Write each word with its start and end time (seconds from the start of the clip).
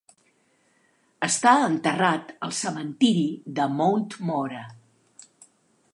Està 1.27 1.51
enterrat 1.65 2.33
al 2.47 2.55
cementiri 2.61 3.29
de 3.61 3.71
Mount 3.77 4.09
Mora. 4.31 4.65